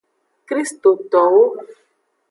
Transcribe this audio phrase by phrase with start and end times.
[0.49, 1.43] Kristitowo.